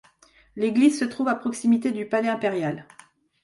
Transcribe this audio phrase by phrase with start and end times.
[0.55, 2.87] L'église se trouve à proximité du palais impérial.